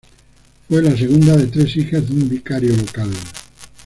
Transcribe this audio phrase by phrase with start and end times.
[0.67, 3.11] Fue la segunda de tres hijas de un vicario local.